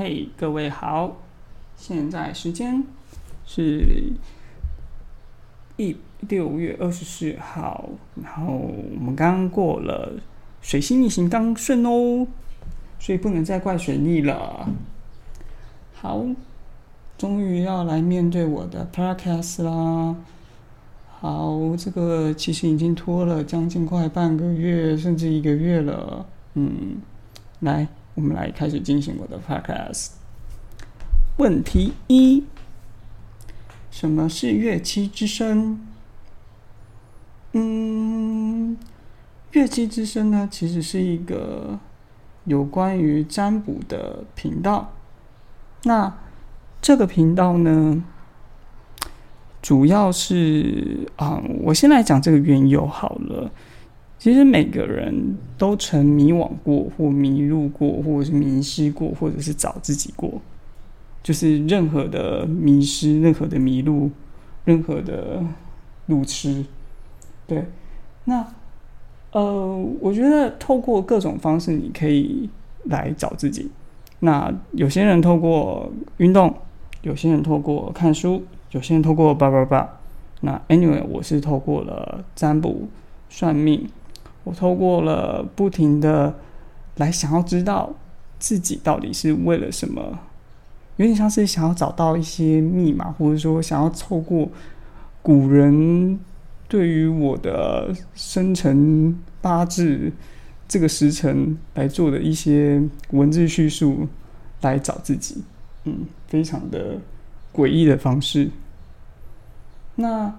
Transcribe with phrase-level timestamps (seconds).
[0.00, 1.16] 嘿，各位好，
[1.76, 2.84] 现在时间
[3.44, 4.12] 是
[5.76, 7.88] 一六月二十四号，
[8.22, 10.12] 然后我们刚过了
[10.62, 12.28] 水星逆行刚顺哦，
[13.00, 14.68] 所以不能再怪水逆了。
[15.94, 16.24] 好，
[17.18, 20.14] 终于要来面对我的 podcast 啦。
[21.18, 26.24] 好，这个其实已经拖了将近快半个月，甚至一个月了。
[26.54, 26.98] 嗯，
[27.58, 30.08] 来，我们来开始进行我的 podcast。
[31.36, 32.42] 问题一：
[33.92, 35.86] 什么是乐器之声？
[37.52, 38.76] 嗯，
[39.52, 41.78] 乐器之声呢，其实是一个
[42.42, 44.92] 有关于占卜的频道。
[45.84, 46.12] 那
[46.82, 48.02] 这个频道呢？
[49.62, 53.52] 主要是啊，我先来讲这个缘由好了。
[54.18, 60.40] 其实每个人都曾迷惘过，或迷路过，或者是迷失过，或者是找自己过。
[61.22, 64.10] 就是任何的迷失，任何的迷路，
[64.64, 65.44] 任何的
[66.06, 66.64] 路痴。
[67.46, 67.64] 对，
[68.24, 68.46] 那
[69.32, 72.50] 呃，我觉得透过各种方式，你可以
[72.84, 73.70] 来找自己。
[74.20, 76.54] 那有些人透过运动，
[77.02, 78.42] 有些人透过看书。
[78.72, 79.98] 有些人透过叭叭叭，
[80.42, 82.86] 那 anyway 我是透过了占卜
[83.30, 83.88] 算命，
[84.44, 86.34] 我透过了不停的
[86.96, 87.92] 来想要知道
[88.38, 90.18] 自己到底是为了什么，
[90.96, 94.48] 有点像是想要找到一些密码，或者说想要透过
[95.22, 96.18] 古人
[96.68, 100.12] 对于我的生辰八字
[100.66, 104.08] 这个时辰来做的一些文字叙述
[104.60, 105.42] 来找自己，
[105.84, 106.98] 嗯，非常的。
[107.50, 108.50] 诡异的方式。
[109.96, 110.38] 那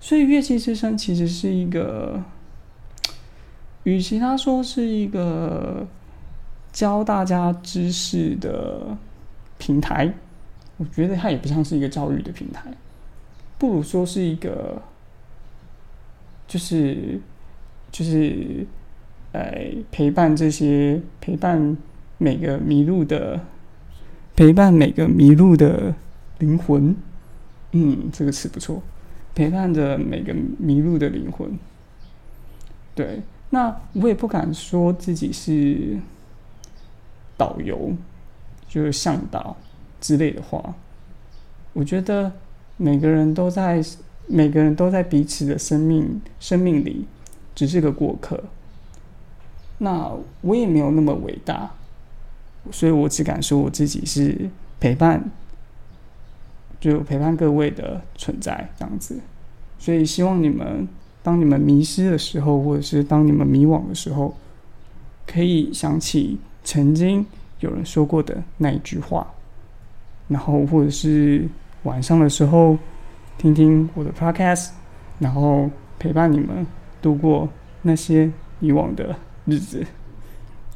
[0.00, 2.22] 所以乐器之声其实是一个，
[3.84, 5.86] 与其他说是一个
[6.72, 8.96] 教大家知识的
[9.58, 10.12] 平台，
[10.76, 12.62] 我觉得它也不像是一个教育的平台，
[13.58, 14.80] 不如说是一个，
[16.46, 17.20] 就是
[17.90, 18.66] 就是
[19.32, 21.76] 呃陪伴这些陪伴
[22.18, 23.40] 每个迷路的
[24.36, 25.94] 陪伴每个迷路的。
[26.38, 26.96] 灵魂，
[27.70, 28.82] 嗯，这个词不错，
[29.32, 31.56] 陪伴着每个迷路的灵魂。
[32.96, 33.22] 对，
[33.54, 35.98] 那我也不敢说自己是
[37.36, 37.92] 导游，
[38.66, 39.54] 就是向导
[40.00, 40.74] 之类的话。
[41.74, 42.32] 我觉得
[42.78, 43.84] 每个人都在，
[44.26, 47.06] 每个人都在彼此的生命生命里，
[47.54, 48.42] 只是个过客。
[49.78, 50.10] 那
[50.40, 51.72] 我也没有那么伟大，
[52.70, 54.48] 所以我只敢说我自己是
[54.80, 55.30] 陪伴。
[56.80, 59.20] 就陪伴各位的存在这样子，
[59.78, 60.88] 所以希望你们
[61.22, 64.34] 当你们迷失的时候，或者是当你们迷惘的时候，
[65.26, 67.24] 可以想起曾经
[67.60, 69.26] 有人说过的那一句话，
[70.28, 71.48] 然后或者是
[71.84, 72.76] 晚上的时候
[73.38, 74.70] 听听我的 podcast，
[75.18, 76.66] 然后陪伴你们
[77.00, 77.48] 度过
[77.82, 79.16] 那些迷惘的
[79.46, 79.86] 日子。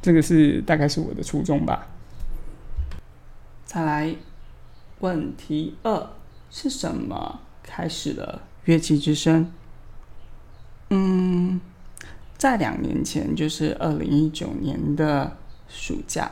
[0.00, 1.86] 这个是大概是我的初衷吧。
[3.64, 4.14] 再来。
[5.00, 6.10] 问题二
[6.48, 9.50] 是什么开始了乐器之声？
[10.94, 11.58] 嗯，
[12.36, 16.30] 在两年前，就是二零一九年的暑假，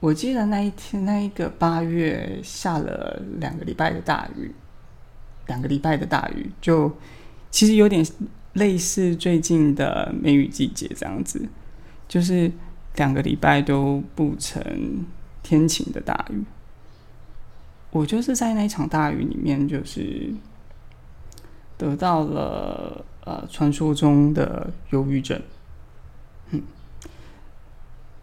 [0.00, 4.52] 我记得那一天，那一个八月下了两个礼拜的大雨，
[5.46, 6.92] 两个礼拜的大雨，就
[7.48, 8.04] 其实有点
[8.54, 11.48] 类似最近的梅雨季节这样子，
[12.08, 12.50] 就是
[12.96, 15.06] 两个礼拜都不成
[15.44, 16.42] 天晴的大雨。
[17.92, 20.34] 我就是在那一场大雨里面，就是
[21.76, 25.40] 得到了呃传说中的忧郁症。
[26.50, 26.62] 嗯，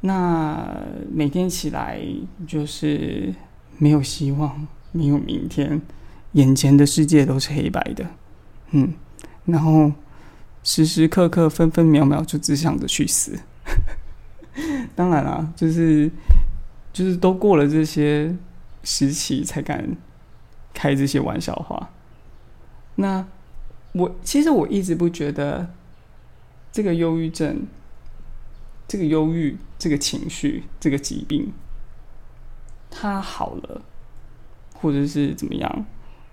[0.01, 0.77] 那
[1.11, 2.01] 每天起来
[2.47, 3.33] 就是
[3.77, 5.81] 没有希望，没有明天，
[6.33, 8.05] 眼前的世界都是黑白的。
[8.71, 8.93] 嗯，
[9.45, 9.91] 然后
[10.63, 13.39] 时时刻刻、分分秒秒就只想着去死。
[14.95, 16.11] 当然啦，就是
[16.91, 18.35] 就是都过了这些。
[18.83, 19.95] 时期才敢
[20.73, 21.91] 开这些玩笑话。
[22.95, 23.23] 那
[23.93, 25.71] 我其实我一直不觉得
[26.71, 27.67] 这个忧郁症、
[28.87, 31.51] 这个忧郁、这个情绪、这个疾病，
[32.89, 33.81] 它好了，
[34.73, 35.85] 或者是怎么样？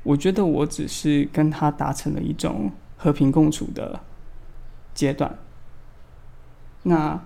[0.03, 4.01] 我觉得我只是跟他达成了一种和平共处的
[4.95, 5.39] 阶段。
[6.85, 7.23] 那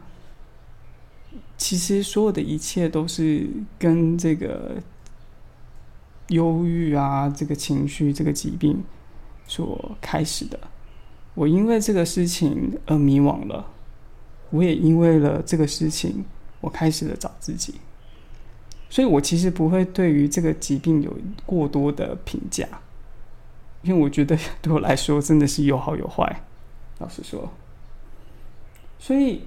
[1.57, 3.49] 其实所有的一切都是
[3.79, 4.83] 跟这个。
[6.29, 8.83] 忧郁啊，这个情绪，这个疾病
[9.47, 10.59] 所开始的。
[11.35, 13.67] 我因为这个事情而迷惘了，
[14.51, 16.25] 我也因为了这个事情，
[16.61, 17.75] 我开始了找自己。
[18.91, 21.17] 所以我其实不会对于这个疾病有
[21.47, 22.69] 过多的评价，
[23.81, 26.43] 因为我觉得对我来说真的是有好有坏，
[26.99, 27.51] 老实说。
[28.99, 29.45] 所以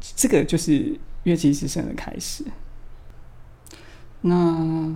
[0.00, 2.44] 这个就是乐器之声的开始。
[4.22, 4.92] 那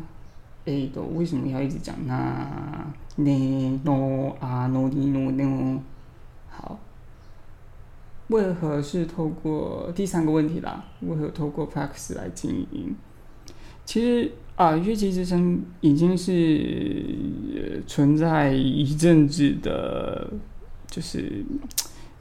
[0.67, 2.87] 诶，都为什么要一直讲那
[3.17, 5.83] 呢诺啊诺尼诺诺？
[6.49, 6.79] 好。
[8.29, 10.85] 为何是透过第三个问题啦？
[11.01, 12.95] 为何透过 Pax 来经营？
[13.85, 20.29] 其实啊，乐器之声已经是存在一阵子的，
[20.89, 21.45] 就是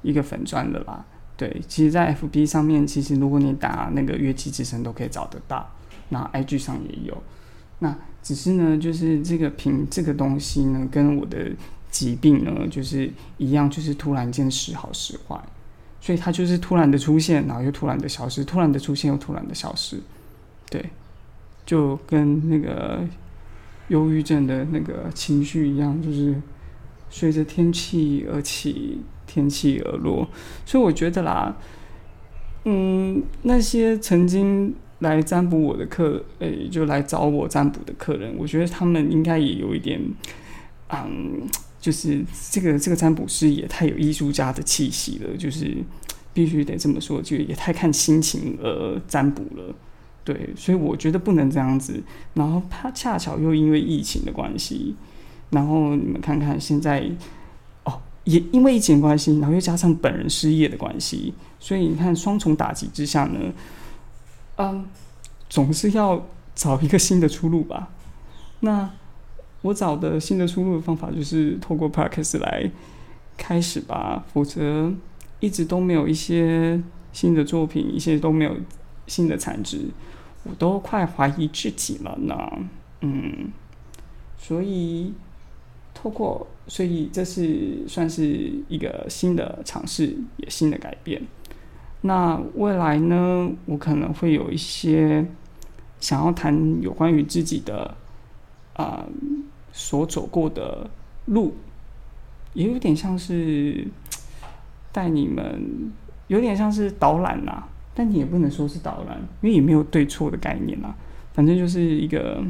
[0.03, 1.03] 一个粉砖的啦。
[1.35, 5.67] 对，其实，在 FB 上面，其实如果你打那个乐器之声，都可以找得到。
[6.09, 7.17] 那 IG 上也有。
[7.79, 11.51] 那只是呢，就是这个屏这个东西呢，跟我的
[11.91, 13.07] 疾病呢，就是
[13.37, 15.39] 一样，就是突然间时好时坏。
[16.01, 19.99] 所以它就是突然的出现，然后又突然的消失，突然的出现又突然的消失，
[20.71, 20.89] 对，
[21.67, 23.03] 就跟那个
[23.89, 26.35] 忧郁症的那个情绪一样，就是
[27.11, 30.27] 随着天气而起，天气而落。
[30.65, 31.55] 所以我觉得啦，
[32.65, 40.01] 嗯，那些曾经来占卜我的客，诶，就来找我占卜的客人，我觉得他们应该也有一点，
[40.89, 41.47] 嗯。
[41.77, 42.19] 就是
[42.49, 45.77] 这个这个占卜师也太有艺术家的气息了，就是
[46.33, 49.75] 必须得这么说，就也太看心情而占卜了，
[50.23, 52.01] 对，所以我觉得不能这样子。
[52.33, 54.95] 然后他恰巧又因为疫情的关系，
[55.51, 57.07] 然后你们看看现在，
[57.83, 63.53] 哦，也因为疫情关系，然后又加上本人失业的关系，所以你看双重打击之下呢，
[64.57, 64.87] 嗯，
[65.49, 67.89] 总是要找一个新的出路吧。
[68.61, 68.89] 那。
[69.61, 72.69] 我找的新的出路的方法就是透过 Parkes 来
[73.35, 74.93] 开始吧，否则
[75.39, 76.79] 一直都没有一些
[77.11, 78.55] 新的作品，一些都没有
[79.07, 79.87] 新的产值，
[80.43, 82.37] 我都快怀疑自己了呢。
[83.01, 83.51] 嗯，
[84.37, 85.15] 所以
[85.95, 91.19] 透过，所以这是算是一个新的尝试，也新的改变。
[92.05, 95.25] 那未来呢，我可能会有一些
[95.99, 97.95] 想要谈有关于自己的
[98.73, 99.05] 啊。
[99.77, 100.89] 所走过的
[101.25, 101.53] 路，
[102.53, 103.85] 也有点像是
[104.93, 105.91] 带你们，
[106.27, 107.67] 有点像是导览啦。
[107.93, 110.95] 但你也不能说是导览，因为也没有对错的概念啦。
[111.33, 112.41] 反正就是一个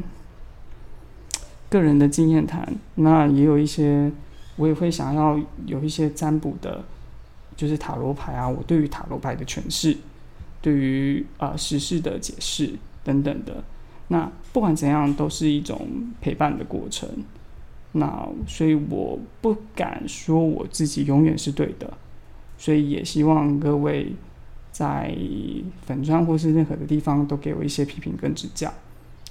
[1.68, 2.72] 个人的经验谈。
[2.94, 4.12] 那也有一些，
[4.54, 5.36] 我也会想要
[5.66, 6.84] 有一些占卜的，
[7.56, 8.48] 就是塔罗牌啊。
[8.48, 9.96] 我对于塔罗牌的诠释，
[10.60, 13.64] 对于啊时事的解释等等的。
[14.08, 15.88] 那不管怎样，都是一种
[16.20, 17.08] 陪伴的过程。
[17.92, 21.92] 那所以我不敢说我自己永远是对的，
[22.58, 24.12] 所以也希望各位
[24.70, 25.16] 在
[25.86, 28.70] 粉砖或是任何的地方都给我一些批评跟指教。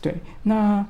[0.02, 0.86] 对，那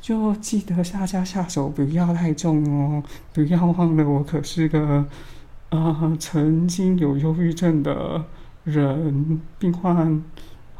[0.00, 3.02] 就记得下家下手不要太重哦，
[3.32, 5.06] 不要忘了我可是个
[5.70, 8.24] 啊曾经有忧郁症的
[8.64, 10.22] 人病患。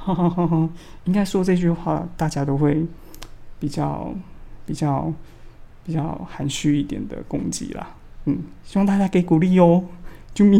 [0.02, 0.70] 哈哈哈哈
[1.04, 2.86] 应该说这句话，大家都会
[3.58, 4.14] 比较、
[4.64, 5.12] 比较、
[5.84, 7.94] 比较含蓄一点的攻击啦。
[8.24, 9.84] 嗯，希望大家给鼓励哦，
[10.32, 10.58] 救命！